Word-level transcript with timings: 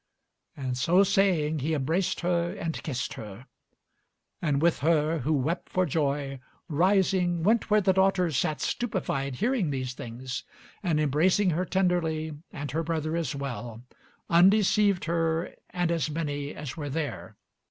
And 0.57 0.79
so 0.79 1.03
saying 1.03 1.59
he 1.59 1.75
embraced 1.75 2.21
her 2.21 2.55
and 2.55 2.81
kissed 2.81 3.13
her, 3.13 3.45
and 4.41 4.59
with 4.59 4.79
her, 4.79 5.19
who 5.19 5.31
wept 5.31 5.69
for 5.69 5.85
joy, 5.85 6.39
rising, 6.67 7.43
went 7.43 7.69
where 7.69 7.81
the 7.81 7.93
daughter 7.93 8.31
sat 8.31 8.61
stupefied, 8.61 9.35
hearing 9.35 9.69
these 9.69 9.93
things; 9.93 10.43
and, 10.81 10.99
embracing 10.99 11.51
her 11.51 11.65
tenderly 11.65 12.33
and 12.51 12.71
her 12.71 12.81
brother 12.81 13.15
as 13.15 13.35
well, 13.35 13.83
undeceived 14.27 15.05
her 15.05 15.53
and 15.69 15.91
as 15.91 16.09
many 16.09 16.51
as 16.55 16.75
were 16.75 16.89
there. 16.89 17.35